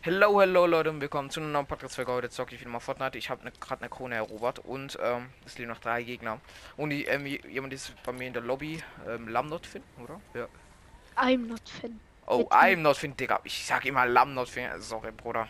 Hello, 0.00 0.40
hello 0.40 0.64
Leute 0.64 0.90
und 0.90 1.00
willkommen 1.00 1.28
zu 1.28 1.40
einer 1.40 1.48
neuen 1.48 1.66
Podcast-Folge. 1.66 2.12
Heute 2.12 2.30
zocke 2.30 2.54
ich 2.54 2.60
wieder 2.60 2.70
mal 2.70 2.78
Fortnite. 2.78 3.18
Ich 3.18 3.30
habe 3.30 3.42
ne, 3.42 3.50
gerade 3.58 3.82
eine 3.82 3.90
Krone 3.90 4.14
erobert 4.14 4.60
und 4.60 4.96
ähm, 5.02 5.28
es 5.44 5.58
leben 5.58 5.72
noch 5.72 5.80
drei 5.80 6.04
Gegner. 6.04 6.40
Und 6.76 6.90
die, 6.90 7.04
ähm, 7.06 7.26
jemand 7.26 7.72
ist 7.72 8.00
bei 8.04 8.12
mir 8.12 8.28
in 8.28 8.32
der 8.32 8.42
Lobby. 8.42 8.80
Ähm, 9.08 9.26
Lamnot 9.26 9.66
Finn, 9.66 9.82
oder? 10.00 10.20
Ja. 10.34 10.46
I'm 11.16 11.48
not 11.48 11.68
Finn. 11.68 11.98
Oh, 12.26 12.38
Mit 12.38 12.52
I'm 12.52 12.76
not 12.76 12.96
Finn, 12.96 13.16
Digga. 13.16 13.40
Ich 13.42 13.66
sag 13.66 13.84
immer 13.86 14.06
Lamnot 14.06 14.48
Finn. 14.48 14.70
Sorry, 14.78 15.10
Bruder. 15.10 15.48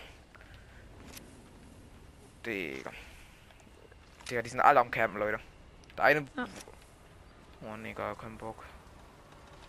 Digga. 2.47 2.91
Digga, 4.31 4.41
die 4.41 4.49
sind 4.49 4.61
alle 4.61 4.81
am 4.81 4.91
Campen, 4.91 5.19
Leute. 5.19 5.41
Der 5.99 6.05
eine. 6.05 6.27
Ja. 6.39 6.47
Oh, 7.61 7.77
nee, 7.77 7.93
gar 7.93 8.17
kein 8.17 8.39
Bock. 8.39 8.65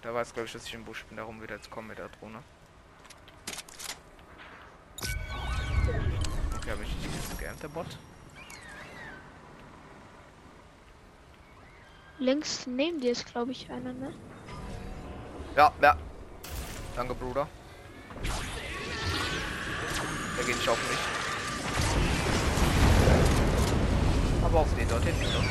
Der 0.05 0.13
weiß, 0.13 0.33
glaube 0.33 0.47
ich, 0.47 0.53
dass 0.53 0.65
ich 0.65 0.73
im 0.73 0.85
Busch 0.85 1.03
bin. 1.03 1.17
Darum 1.17 1.41
wird 1.41 1.51
jetzt 1.51 1.69
kommen 1.69 1.89
mit 1.89 1.97
der 1.97 2.07
Drohne. 2.07 2.41
Okay, 6.69 6.77
habe 6.77 6.83
ich 6.83 6.95
nicht 6.97 7.29
gescannt, 7.29 7.63
der 7.63 7.67
Bot. 7.69 7.87
Links 12.19 12.67
neben 12.67 13.01
dir 13.01 13.11
ist, 13.11 13.25
glaube 13.25 13.51
ich, 13.53 13.71
einer, 13.71 13.91
ne? 13.91 14.13
Ja, 15.55 15.71
ja. 15.81 15.97
Danke, 16.95 17.15
Bruder. 17.15 17.47
Der 20.37 20.45
geht 20.45 20.57
nicht 20.57 20.69
auf 20.69 20.77
mich. 20.89 20.99
Aber 24.43 24.59
auf 24.59 24.75
den 24.75 24.87
dort 24.89 25.03
hinten, 25.03 25.25
oder? 25.25 25.45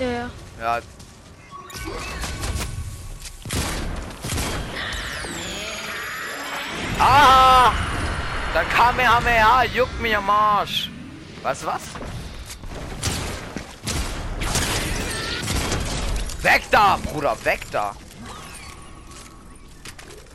Ja, 0.00 0.10
ja. 0.10 0.30
Ja. 0.58 0.82
Ah! 6.98 7.85
Da 8.56 8.64
kam 8.64 8.98
er, 8.98 9.36
ja, 9.36 9.64
juckt 9.64 10.00
mich 10.00 10.16
am 10.16 10.30
Arsch. 10.30 10.88
Was, 11.42 11.66
was? 11.66 11.82
Weg 16.40 16.62
da, 16.70 16.98
Bruder, 17.04 17.36
weg 17.44 17.60
da. 17.70 17.94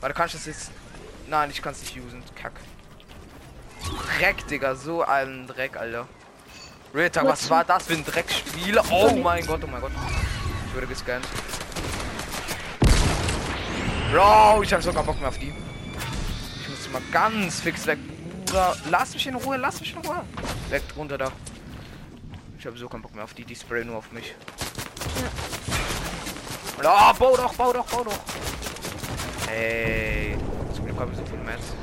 Warte, 0.02 0.14
kann 0.14 0.28
ich 0.28 0.34
das 0.34 0.46
jetzt... 0.46 0.72
Nein, 1.26 1.50
ich 1.50 1.64
kann 1.64 1.72
es 1.72 1.82
nicht 1.82 1.98
usen. 1.98 2.22
Kack. 2.36 2.52
Dreck, 4.20 4.48
Digga. 4.48 4.76
So 4.76 5.02
ein 5.02 5.48
Dreck, 5.48 5.76
Alter. 5.76 6.08
Ritter, 6.94 7.26
was 7.26 7.50
war 7.50 7.64
das 7.64 7.88
für 7.88 7.94
ein 7.94 8.06
Dreckspiel? 8.06 8.80
Oh 8.92 9.16
mein 9.16 9.48
Gott, 9.48 9.62
oh 9.64 9.68
mein 9.68 9.82
Gott. 9.82 9.94
Ich 10.68 10.76
wurde 10.76 10.86
gescannt. 10.86 11.26
Bro, 14.12 14.62
ich 14.62 14.72
hab 14.72 14.84
sogar 14.84 15.04
Bock 15.04 15.20
mehr 15.20 15.30
auf 15.30 15.40
die. 15.40 15.52
Mal 16.92 17.02
ganz 17.12 17.60
fix 17.62 17.86
weg. 17.88 18.00
Bruder, 18.46 18.76
lass 18.90 19.14
mich 19.14 19.28
in 19.28 19.36
Ruhe, 19.36 19.58
lass 19.58 19.80
mich 19.80 19.94
in 19.94 20.00
Ruhe. 20.00 20.24
Weg 20.70 20.84
runter 20.98 21.18
da. 21.18 21.32
Ich 22.60 22.66
habe 22.66 22.78
so 22.78 22.90
keinen 22.90 23.02
Bock 23.02 23.16
mehr 23.16 23.24
auf 23.24 23.34
die, 23.34 23.46
die 23.46 23.56
sprayen 23.56 23.88
nur 23.88 23.98
auf 23.98 24.12
mich. 24.12 24.36
Ja. 26.82 27.14
Oh, 27.14 27.14
bau 27.18 27.38
doch, 27.38 27.54
bau 27.54 27.74
doch, 27.74 27.86
bau 27.86 28.04
doch. 28.04 28.20
Hey, 29.48 30.36
zum 30.74 30.86
Glück 30.86 31.00
haben 31.00 31.16
so 31.16 31.26
viel 31.26 31.38
Mats. 31.40 31.74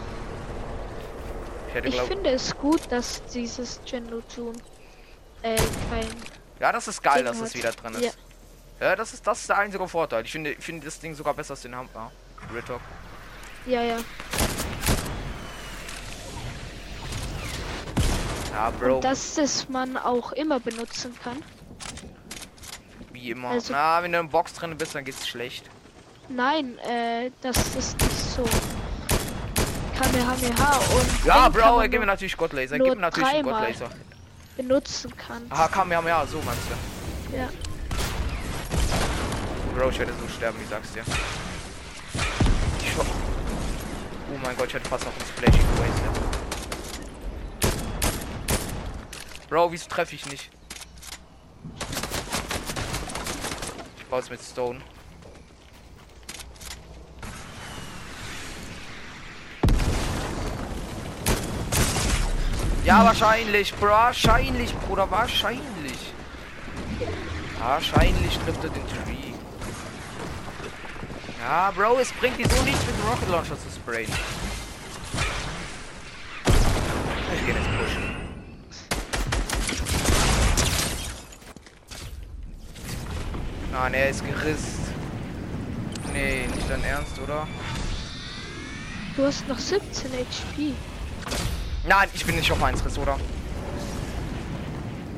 Ich 1.75 1.95
Ich 1.95 2.01
finde 2.03 2.31
es 2.31 2.57
gut, 2.57 2.81
dass 2.91 3.25
dieses 3.27 3.81
Gendo 3.85 4.21
tun 4.35 4.61
äh, 5.43 5.57
kein 5.91 6.09
ja, 6.61 6.73
das 6.73 6.89
ist 6.89 7.03
geil, 7.03 7.23
Ding 7.23 7.27
dass 7.27 7.41
es 7.41 7.55
wieder 7.55 7.71
drin 7.71 7.95
ist. 7.95 8.03
Ja. 8.03 8.11
Ja, 8.81 8.97
das 8.97 9.13
ist 9.13 9.27
das 9.27 9.41
ist 9.41 9.49
der 9.49 9.59
einzige 9.59 9.87
Vorteil. 9.89 10.25
Ich 10.25 10.33
finde 10.33 10.53
ich 10.53 10.65
finde 10.65 10.85
das 10.85 10.99
Ding 10.99 11.15
sogar 11.15 11.35
besser 11.35 11.53
als 11.53 11.63
den 11.63 11.75
Hammer. 11.75 12.13
Real 12.53 12.63
Talk. 12.63 12.81
Ja, 13.67 13.83
ja. 13.83 13.99
Ja, 18.53 18.71
Bro, 18.71 18.97
Und 18.97 19.05
dass 19.05 19.39
es 19.39 19.69
man 19.69 19.97
auch 19.97 20.33
immer 20.33 20.59
benutzen 20.61 21.15
kann. 21.23 21.43
wie 23.13 23.31
immer. 23.31 23.49
also- 23.51 23.73
Na, 23.73 24.03
wenn 24.03 24.13
du 24.13 24.19
in 24.21 24.27
der 24.27 24.31
Box 24.31 24.53
drin 24.55 24.77
bist, 24.77 24.95
dann 24.95 25.05
geht's 25.05 25.27
schlecht. 25.27 25.65
Nein, 26.29 26.79
äh, 26.79 27.31
das 27.41 27.57
ist 27.75 27.99
nicht 28.01 28.13
so. 28.37 28.45
Kamehameha 30.01 30.77
und 30.77 31.25
Ja, 31.25 31.49
den 31.49 31.53
Bro, 31.61 31.81
er 31.81 31.89
gibt 31.89 32.01
mir 32.01 32.07
natürlich 32.07 32.37
Godlaser. 32.37 32.75
Er 32.75 32.79
nur 32.79 32.87
gibt 32.89 32.97
mir 32.99 33.03
natürlich 33.03 33.29
einen. 33.29 33.43
Godlaser. 33.45 33.89
benutzen 34.57 35.17
kann. 35.17 35.47
Aha, 35.51 35.69
kam 35.69 35.91
ja, 35.93 36.01
ja, 36.07 36.27
so 36.27 36.39
meinst 36.43 36.63
du. 37.31 37.37
Ja. 37.37 37.49
Bro, 39.75 39.91
ich 39.91 39.99
werde 40.01 40.13
so 40.21 40.29
sterben, 40.37 40.59
ich 40.63 40.69
sag's 40.69 40.93
dir. 40.93 41.03
Ich 42.81 42.97
ho- 42.97 43.03
oh 43.03 44.39
mein 44.43 44.57
Gott, 44.57 44.67
ich 44.69 44.75
hätte 44.75 44.89
fast 44.89 45.05
noch 45.05 45.13
ein 45.13 45.27
Splashy 45.27 45.59
gewastet. 45.59 46.38
Bro, 49.49 49.73
wieso 49.73 49.89
treffe 49.89 50.15
ich 50.15 50.27
nicht? 50.27 50.51
Ich 53.97 54.05
baue 54.07 54.21
es 54.21 54.29
mit 54.29 54.41
Stone. 54.43 54.81
Ja, 62.85 63.05
wahrscheinlich, 63.05 63.75
Bro, 63.75 63.89
wahrscheinlich, 63.89 64.75
Bruder, 64.81 65.11
wahrscheinlich. 65.11 66.13
Wahrscheinlich 67.59 68.39
trifft 68.39 68.65
er 68.65 68.71
den 68.71 68.87
Tree. 68.87 69.33
Ja, 71.41 71.71
Bro, 71.71 71.99
es 71.99 72.13
bringt 72.13 72.39
dir 72.39 72.49
so 72.49 72.63
nichts 72.63 72.85
mit 72.87 72.99
dem 72.99 73.09
Rocket 73.09 73.29
Launcher 73.31 73.59
zu 73.59 73.71
sprayen. 73.75 74.13
Ich 77.35 77.47
geh 77.47 77.53
jetzt 77.53 77.69
pushen. 77.79 78.08
Nein, 83.81 83.95
er 83.95 84.09
ist 84.09 84.27
gerissen. 84.27 84.93
Nee, 86.13 86.49
nicht 86.53 86.69
dein 86.69 86.83
Ernst, 86.83 87.17
oder? 87.21 87.47
Du 89.17 89.25
hast 89.25 89.47
noch 89.47 89.59
17 89.59 90.11
HP. 90.15 90.73
Nein, 91.87 92.09
ich 92.13 92.27
bin 92.27 92.35
nicht 92.35 92.51
auf 92.51 92.61
1 92.61 92.85
Riss, 92.85 92.99
oder? 92.99 93.17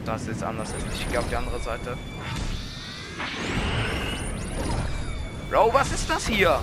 Das 0.05 0.27
ist 0.27 0.43
anders. 0.43 0.75
Ich 0.93 1.09
gehe 1.09 1.19
auf 1.19 1.29
die 1.31 1.37
andere 1.37 1.59
Seite. 1.59 1.97
Bro, 5.49 5.73
was 5.73 5.91
ist 5.93 6.11
das 6.11 6.27
hier? 6.27 6.61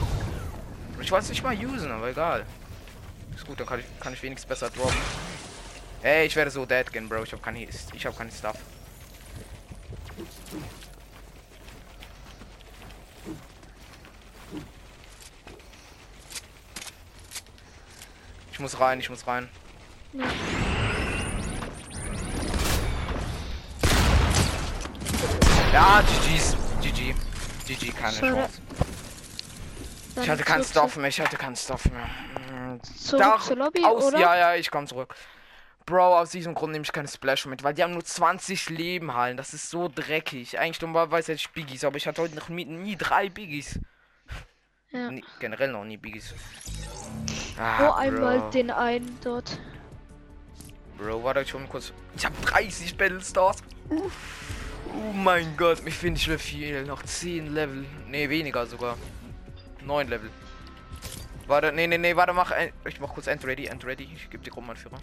Ich 1.01 1.11
weiß 1.11 1.29
nicht 1.29 1.41
mal 1.41 1.57
usen, 1.57 1.91
aber 1.91 2.09
egal. 2.09 2.45
Ist 3.35 3.47
gut, 3.47 3.59
dann 3.59 3.65
kann 3.65 3.79
ich, 3.79 3.85
kann 3.99 4.13
ich 4.13 4.21
wenigstens 4.21 4.47
besser 4.47 4.69
droppen. 4.69 5.01
Ey, 6.03 6.27
ich 6.27 6.35
werde 6.35 6.51
so 6.51 6.63
dead 6.63 6.93
gehen, 6.93 7.09
Bro. 7.09 7.23
Ich 7.23 7.31
habe 7.31 7.41
keine, 7.41 7.63
ich 7.65 8.05
habe 8.05 8.15
keine 8.15 8.31
Stuff. 8.31 8.57
Ich 18.57 18.61
muss 18.61 18.79
rein, 18.79 18.99
ich 18.99 19.07
muss 19.07 19.27
rein. 19.27 19.47
Ja. 20.13 20.23
Ja, 25.71 26.01
GG's. 26.01 26.57
GG. 26.81 27.13
GG, 27.67 27.91
keine 27.91 28.13
Sorry. 28.13 28.31
Chance. 28.33 28.61
Dann 30.15 30.23
Ich 30.23 30.29
hatte 30.31 30.43
keinen 30.43 30.63
Stuff 30.63 30.97
mehr, 30.97 31.09
ich 31.09 31.21
hatte 31.21 31.37
keinen 31.37 31.55
Stuff 31.55 31.85
mehr. 31.85 32.07
Mm, 32.49 32.81
Zurück 32.81 33.21
Doch, 33.21 33.45
zur 33.45 33.57
Lobby, 33.57 33.83
aus, 33.83 34.05
oder? 34.05 34.17
Ja, 34.17 34.35
ja, 34.35 34.55
ich 34.55 34.71
komm 34.71 34.87
zurück. 34.87 35.13
Bro, 35.85 36.17
aus 36.17 36.31
diesem 36.31 36.55
Grund 36.55 36.71
nehme 36.71 36.83
ich 36.83 36.91
keine 36.91 37.07
Splash 37.07 37.45
mit, 37.45 37.61
weil 37.61 37.75
die 37.75 37.83
haben 37.83 37.93
nur 37.93 38.03
20 38.03 38.71
Leben 38.71 39.13
hallen. 39.13 39.37
Das 39.37 39.53
ist 39.53 39.69
so 39.69 39.87
dreckig. 39.87 40.57
Eigentlich 40.57 40.81
normalerweise 40.81 41.33
hätte 41.33 41.41
ich 41.41 41.49
Biggies, 41.51 41.83
aber 41.83 41.97
ich 41.97 42.07
hatte 42.07 42.23
heute 42.23 42.33
noch 42.33 42.49
nie, 42.49 42.65
nie 42.65 42.95
drei 42.95 43.29
Biggies. 43.29 43.79
Ja. 44.91 45.11
Nie, 45.11 45.23
generell 45.39 45.71
noch 45.71 45.83
nie 45.83 45.97
Biggies. 45.97 46.33
Nur 47.57 47.65
Ah, 47.65 47.97
einmal 47.97 48.39
Bro. 48.39 48.49
den 48.51 48.71
einen 48.71 49.17
dort. 49.23 49.59
Bro, 50.97 51.23
warte 51.23 51.41
ich 51.41 51.49
schon 51.49 51.67
kurz. 51.67 51.91
Ich 52.15 52.25
habe 52.25 52.35
30 52.45 52.97
Battlestars. 52.97 53.57
Uh. 53.89 54.09
Oh 54.93 55.13
mein 55.13 55.55
Gott, 55.57 55.83
mich 55.83 55.93
finde 55.95 56.19
ich 56.19 56.41
viel. 56.41 56.83
Noch 56.85 57.03
10 57.03 57.53
Level. 57.53 57.85
Ne, 58.07 58.29
weniger 58.29 58.65
sogar. 58.65 58.97
9 59.83 60.07
Level. 60.07 60.29
Warte, 61.47 61.71
nee, 61.71 61.87
nee, 61.87 61.97
nee, 61.97 62.15
warte, 62.15 62.33
mach 62.33 62.51
ein, 62.51 62.71
ich 62.85 62.99
mach 62.99 63.13
kurz 63.13 63.27
End 63.27 63.45
ready, 63.45 63.67
End 63.67 63.85
ready. 63.85 64.09
Ich 64.15 64.29
gebe 64.29 64.43
dir 64.43 64.49
Gruppenanführer. 64.51 64.97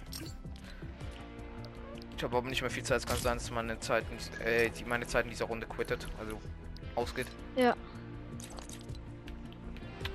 Ich 2.16 2.22
habe 2.22 2.36
aber 2.36 2.48
nicht 2.48 2.60
mehr 2.62 2.70
viel 2.70 2.82
Zeit. 2.82 2.98
Es 2.98 3.06
kann 3.06 3.16
sein, 3.18 3.38
dass 3.38 3.50
meine 3.50 3.78
Zeit, 3.80 4.10
nicht, 4.10 4.40
äh, 4.40 4.70
die, 4.70 4.84
meine 4.84 5.06
Zeit 5.06 5.24
in 5.24 5.30
dieser 5.30 5.46
Runde 5.46 5.66
quittet, 5.66 6.06
also 6.18 6.40
ausgeht. 6.94 7.26
Ja. 7.56 7.74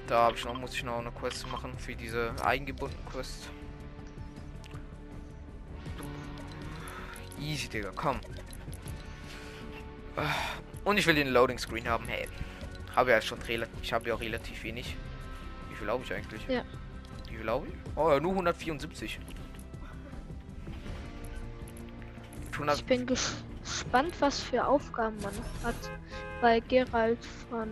Da 0.09 0.23
habe 0.23 0.35
ich 0.35 0.44
noch, 0.44 0.56
muss 0.56 0.73
ich 0.73 0.83
noch 0.83 0.97
eine 0.97 1.11
Quest 1.11 1.47
machen 1.51 1.71
für 1.77 1.94
diese 1.94 2.33
eingebundene 2.44 3.03
Quest. 3.11 3.47
Easy, 7.39 7.69
Digga, 7.69 7.91
komm. 7.95 8.19
Und 10.83 10.97
ich 10.97 11.06
will 11.06 11.13
den 11.13 11.27
Loading 11.27 11.59
Screen 11.59 11.88
haben. 11.88 12.06
Hey, 12.07 12.27
habe 12.95 13.11
ja 13.11 13.21
schon 13.21 13.39
relativ, 13.44 13.83
ich 13.83 13.94
habe 13.94 14.09
ja 14.09 14.15
auch 14.15 14.19
relativ 14.19 14.63
wenig. 14.63 14.97
Wie 15.69 15.75
viel 15.75 15.88
habe 15.88 16.03
ich 16.03 16.11
eigentlich? 16.11 16.44
Ja. 16.47 16.63
Wie 17.29 17.35
glaube 17.35 17.67
ich? 17.67 17.73
Oh, 17.95 18.09
ja, 18.09 18.19
nur 18.19 18.31
174. 18.31 19.19
100 22.53 22.77
Ich 22.77 22.85
bin 22.85 23.06
ges 23.06 23.44
gespannt, 23.63 24.15
was 24.19 24.41
für 24.41 24.65
Aufgaben 24.65 25.17
man 25.21 25.33
hat. 25.63 25.75
Bei 26.41 26.61
Geralt 26.61 27.23
von 27.50 27.69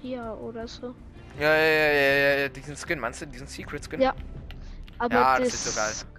hier 0.00 0.38
oder 0.40 0.68
so. 0.68 0.94
Ja, 1.38 1.54
ja, 1.54 1.66
ja, 1.66 1.92
ja, 1.92 2.14
ja, 2.14 2.38
ja, 2.40 2.48
diesen 2.48 2.76
Skin, 2.76 2.98
meinst 2.98 3.22
du? 3.22 3.26
Diesen 3.26 3.46
Secret 3.46 3.84
Skin? 3.84 4.00
Ja. 4.00 4.14
Aber 4.98 5.14
Ja, 5.14 5.38
das 5.38 5.50
das, 5.50 5.54
ist 5.54 6.00
so 6.00 6.06
geil. 6.06 6.14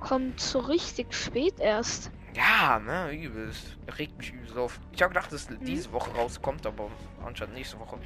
kommt 0.00 0.40
so 0.40 0.58
richtig 0.60 1.12
spät 1.12 1.60
erst. 1.60 2.10
Ja, 2.34 2.78
ne, 2.78 3.12
übelst. 3.12 3.76
Regt 3.98 4.16
mich 4.18 4.32
übelst 4.32 4.56
auf. 4.56 4.80
Ich 4.92 5.02
habe 5.02 5.12
gedacht, 5.12 5.32
dass 5.32 5.48
diese 5.60 5.92
Woche 5.92 6.10
rauskommt, 6.12 6.66
aber 6.66 6.88
anscheinend 7.24 7.54
nächste 7.54 7.78
Woche. 7.78 7.98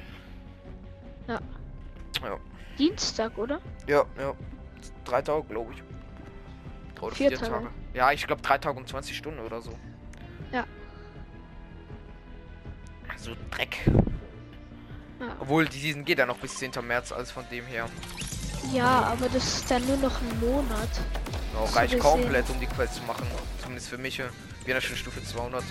Dienstag, 2.77 3.37
oder? 3.37 3.61
Ja, 3.87 4.03
ja. 4.17 4.33
Drei 5.05 5.21
Tage, 5.21 5.43
glaube 5.47 5.73
ich. 5.73 5.83
Oder 7.01 7.15
Vier 7.15 7.29
vier, 7.29 7.37
Tage. 7.37 7.51
Tage. 7.51 7.69
Ja, 7.93 8.11
ich 8.11 8.25
glaube 8.25 8.41
drei 8.41 8.57
Tage 8.57 8.77
und 8.77 8.87
20 8.87 9.15
Stunden 9.15 9.39
oder 9.41 9.61
so. 9.61 9.71
Ja. 10.51 10.65
So 13.17 13.31
Dreck. 13.51 13.77
Ja. 15.27 15.35
Obwohl, 15.39 15.65
die 15.67 15.79
Season 15.79 16.03
geht 16.05 16.19
ja 16.19 16.25
noch 16.25 16.37
bis 16.37 16.55
10. 16.55 16.71
März, 16.85 17.11
also 17.11 17.31
von 17.33 17.45
dem 17.49 17.65
her. 17.65 17.87
Ja, 18.73 19.03
aber 19.11 19.27
das 19.29 19.43
ist 19.45 19.71
dann 19.71 19.85
nur 19.87 19.97
noch 19.97 20.19
ein 20.21 20.39
Monat. 20.39 20.89
Ja, 21.53 21.67
So 21.67 21.75
reicht 21.75 21.99
komplett, 21.99 22.49
um 22.49 22.59
die 22.59 22.65
Quest 22.67 22.95
zu 22.95 23.03
machen. 23.03 23.27
Zumindest 23.61 23.89
für 23.89 23.97
mich. 23.97 24.17
Wir 24.19 24.25
sind 24.65 24.67
ja 24.67 24.81
schon 24.81 24.95
Stufe 24.95 25.23
200. 25.23 25.63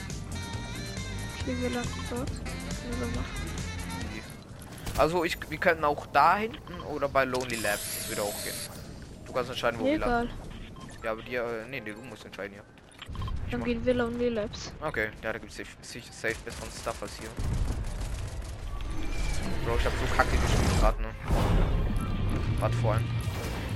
Wie 1.46 1.60
wir 1.62 1.70
lang 1.70 1.84
dort? 2.10 2.28
Können 2.28 3.14
wir. 3.14 3.24
Also, 5.00 5.24
ich, 5.24 5.38
wir 5.50 5.58
könnten 5.58 5.84
auch 5.84 6.06
da 6.06 6.36
hinten 6.36 6.80
oder 6.82 7.08
bei 7.08 7.24
Lonely 7.24 7.56
Labs. 7.56 7.96
Das 7.98 8.08
würde 8.10 8.22
auch 8.22 8.44
gehen. 8.44 8.52
Du 9.26 9.32
kannst 9.32 9.50
entscheiden, 9.50 9.80
wo 9.80 9.84
wir 9.86 9.98
landen. 9.98 10.30
Egal. 10.30 11.04
Ja, 11.04 11.12
aber 11.12 11.22
dir, 11.22 11.42
äh, 11.42 11.68
nee, 11.70 11.80
nee, 11.80 11.92
du 11.92 12.02
musst 12.02 12.24
entscheiden 12.26 12.52
hier. 12.52 12.62
Dann 13.50 13.60
mach- 13.60 13.66
gehen 13.66 13.84
wir 13.84 13.94
Lonely 13.94 14.28
Labs. 14.28 14.70
Okay, 14.82 15.08
ja, 15.22 15.32
da 15.32 15.38
gibt's 15.38 15.56
safe, 15.56 15.68
safe 16.12 16.36
besseren 16.44 16.68
Stuff 16.78 17.02
als 17.02 17.12
hier. 17.18 17.28
Bro, 19.64 19.76
ich 19.78 19.84
hab 19.86 19.92
so 19.92 20.16
kacke 20.16 20.36
gespielt 20.36 20.80
gerade, 20.80 21.02
ne? 21.02 21.08
Gerade 22.58 22.74
vor 22.74 22.92
allem. 22.94 23.04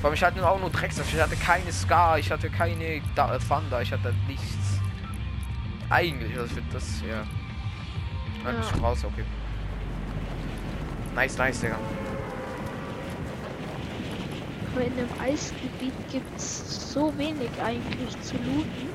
Vor 0.01 0.11
allem, 0.11 0.15
ich 0.15 0.23
hatte 0.25 0.49
auch 0.49 0.61
nur 0.61 0.71
Drecks, 0.71 0.99
ich 0.99 1.21
hatte 1.21 1.37
keine 1.37 1.73
Scar, 1.73 2.19
ich 2.19 2.31
hatte 2.31 2.51
keine 2.51 3.01
da 3.15 3.35
äh, 3.35 3.39
Thunder, 3.39 3.83
ich 3.83 3.93
hatte 3.93 4.15
nichts. 4.27 4.81
Eigentlich, 5.89 6.33
also 6.37 6.47
ich 6.47 6.53
find 6.53 6.75
das, 6.75 7.01
ja. 7.09 7.25
Nein, 8.45 8.55
Ja. 8.55 8.61
bist 8.61 8.75
du 8.75 8.81
raus, 8.81 9.05
okay. 9.05 9.25
Nice, 11.15 11.39
nice, 11.39 11.61
Digga. 11.61 11.77
Aber 14.75 14.85
in 14.85 14.97
dem 14.97 15.09
Eisgebiet 15.21 15.95
gibt's 16.13 16.93
so 16.93 17.17
wenig 17.17 17.49
eigentlich 17.65 18.21
zu 18.21 18.35
looten. 18.37 18.91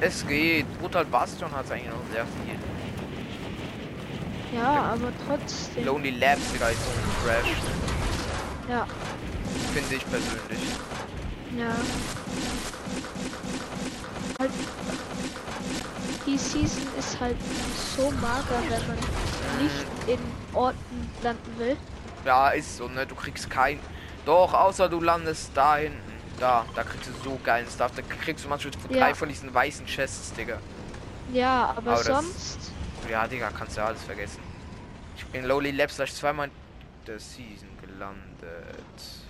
Es 0.00 0.26
geht. 0.26 0.66
Brutal 0.80 1.04
Bastion 1.04 1.50
hat 1.52 1.70
eigentlich 1.70 1.90
noch 1.90 2.00
sehr 2.12 2.24
viel. 2.24 2.54
Ja, 4.56 4.94
aber 4.94 5.12
trotzdem. 5.26 5.84
Lonely 5.84 6.10
Labs, 6.10 6.52
Digga, 6.52 6.68
ist 6.68 6.80
so 6.84 6.90
ein 6.90 7.26
Trash. 7.42 7.52
Ja, 8.68 8.86
Finde 9.72 9.94
ich 9.94 10.04
persönlich. 10.10 10.70
ja. 11.56 11.76
Halt. 14.40 14.50
Die 16.26 16.36
Season 16.36 16.82
ist 16.98 17.20
halt 17.20 17.36
so 17.96 18.10
mager, 18.10 18.60
wenn 18.68 18.86
man 18.88 18.98
nicht 19.62 19.86
in 20.08 20.18
Orten 20.54 21.10
landen 21.22 21.58
will. 21.58 21.76
Ja, 22.24 22.48
ist 22.50 22.76
so, 22.76 22.88
ne? 22.88 23.06
Du 23.06 23.14
kriegst 23.14 23.48
kein. 23.48 23.78
Doch, 24.24 24.52
außer 24.52 24.88
du 24.88 25.00
landest 25.00 25.50
da 25.54 25.76
hinten. 25.76 26.00
Da, 26.40 26.64
da 26.74 26.82
kriegst 26.82 27.08
du 27.08 27.12
so 27.30 27.38
geilen 27.44 27.66
Stuff. 27.72 27.92
Da 27.94 28.02
kriegst 28.02 28.44
du 28.44 28.48
manchmal 28.48 28.72
Ja. 28.90 28.98
drei 28.98 29.14
von 29.14 29.28
diesen 29.28 29.54
weißen 29.54 29.86
Chests, 29.86 30.32
Digga. 30.34 30.58
Ja, 31.32 31.74
aber, 31.76 31.92
Aber 31.92 32.02
das- 32.02 32.06
sonst. 32.06 32.58
Ja, 33.08 33.26
Digga, 33.28 33.50
kannst 33.56 33.76
du 33.76 33.80
ja 33.82 33.86
alles 33.86 34.02
vergessen. 34.02 34.40
Ich 35.16 35.24
bin 35.26 35.42
in 35.42 35.48
Lowly 35.48 35.70
Labs 35.70 35.96
gleich 35.96 36.14
zweimal 36.14 36.48
in 36.48 36.52
der 37.06 37.18
Season 37.18 37.68
gelandet. 37.80 39.24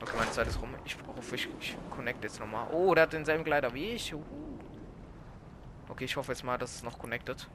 Okay, 0.00 0.16
meine 0.16 0.30
Zeit 0.30 0.46
ist 0.46 0.60
rum. 0.60 0.74
Ich 0.84 0.96
hoffe, 1.06 1.34
ich, 1.34 1.48
ich 1.58 1.76
connect 1.90 2.22
jetzt 2.22 2.38
nochmal. 2.38 2.68
Oh, 2.70 2.94
der 2.94 3.04
hat 3.04 3.12
denselben 3.12 3.44
Kleider 3.44 3.72
wie 3.72 3.92
ich. 3.92 4.14
Okay, 5.88 6.04
ich 6.04 6.16
hoffe 6.16 6.32
jetzt 6.32 6.44
mal, 6.44 6.58
dass 6.58 6.76
es 6.76 6.82
noch 6.82 6.98
connected. 6.98 7.48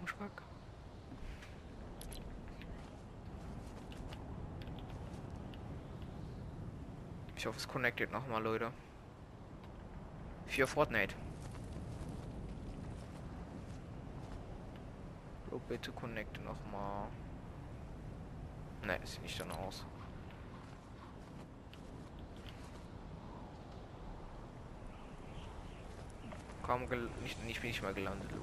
Mich 0.00 0.20
weg. 0.20 0.30
Ich 7.36 7.46
hoffe, 7.46 7.56
es 7.56 7.66
connected 7.66 8.12
nochmal, 8.12 8.42
Leute. 8.42 8.70
Für 10.46 10.66
Fortnite. 10.66 11.14
Oh, 15.50 15.58
bitte 15.66 15.90
connecte 15.92 16.40
nochmal. 16.42 17.08
Ne, 18.84 18.98
sieht 19.04 19.22
nicht 19.22 19.40
dann 19.40 19.50
aus. 19.52 19.84
Kaum 26.62 26.82
nicht, 27.22 27.44
nicht 27.44 27.60
bin 27.62 27.70
ich 27.70 27.82
mal 27.82 27.94
gelandet, 27.94 28.30
Lou. 28.32 28.42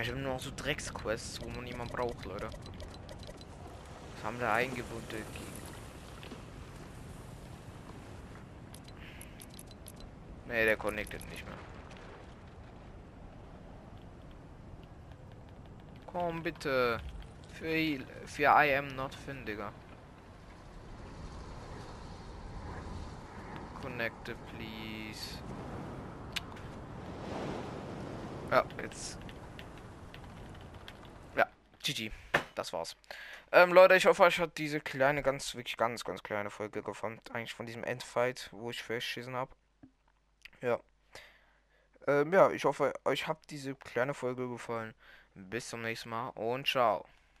Ich 0.00 0.08
habe 0.08 0.18
nur 0.18 0.32
noch 0.32 0.40
so 0.40 0.50
Drecksquests, 0.56 1.42
wo 1.42 1.48
man 1.50 1.64
niemand 1.64 1.92
braucht, 1.92 2.24
Leute. 2.24 2.48
Was 4.14 4.24
haben 4.24 4.40
wir 4.40 4.50
eingebunden? 4.50 5.24
Ne, 10.46 10.64
der 10.64 10.76
connected 10.78 11.20
nicht 11.28 11.44
mehr. 11.44 11.54
Komm 16.06 16.42
bitte. 16.42 16.98
Für, 17.52 17.98
für 18.24 18.42
I 18.44 18.76
am 18.76 18.88
not 18.96 19.14
Finn, 19.14 19.44
Digga. 19.44 19.70
Connected, 23.82 24.36
please. 24.46 25.38
Ja, 28.50 28.64
jetzt 28.82 29.18
GG. 31.94 32.10
Das 32.54 32.72
war's. 32.72 32.96
Ähm, 33.52 33.72
Leute, 33.72 33.96
ich 33.96 34.06
hoffe, 34.06 34.22
euch 34.22 34.38
hat 34.38 34.58
diese 34.58 34.80
kleine, 34.80 35.22
ganz, 35.22 35.54
wirklich 35.54 35.76
ganz, 35.76 36.04
ganz 36.04 36.22
kleine 36.22 36.50
Folge 36.50 36.82
gefallen. 36.82 37.20
Eigentlich 37.32 37.54
von 37.54 37.66
diesem 37.66 37.84
Endfight, 37.84 38.48
wo 38.52 38.70
ich 38.70 38.82
verschissen 38.82 39.34
habe. 39.34 39.52
Ja. 40.60 40.78
Ähm, 42.06 42.32
ja, 42.32 42.50
ich 42.50 42.64
hoffe, 42.64 42.92
euch 43.04 43.26
hat 43.26 43.38
diese 43.50 43.74
kleine 43.74 44.14
Folge 44.14 44.48
gefallen. 44.48 44.94
Bis 45.34 45.68
zum 45.68 45.82
nächsten 45.82 46.10
Mal 46.10 46.28
und 46.30 46.66
ciao. 46.66 47.06